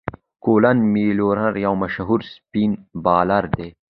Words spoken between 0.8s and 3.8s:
میلیر یو مشهور سپېن بالر دئ.